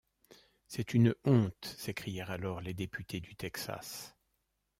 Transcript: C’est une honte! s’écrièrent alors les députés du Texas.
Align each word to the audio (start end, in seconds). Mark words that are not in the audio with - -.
C’est 0.67 0.95
une 0.95 1.13
honte! 1.25 1.75
s’écrièrent 1.77 2.31
alors 2.31 2.59
les 2.59 2.73
députés 2.73 3.19
du 3.19 3.35
Texas. 3.35 4.15